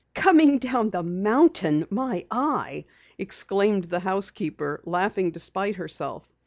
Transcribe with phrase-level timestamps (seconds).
[0.15, 2.85] "Coming down the mountain, my eye!"
[3.19, 6.31] exclaimed the housekeeper, laughing despite herself.